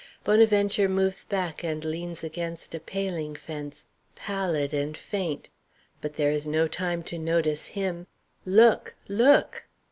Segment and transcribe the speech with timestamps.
[0.23, 3.85] Bonaventure moves back and leans against a paling fence,
[4.15, 5.49] pallid and faint.
[6.01, 8.07] But there is no time to notice him
[8.43, 9.67] look, look!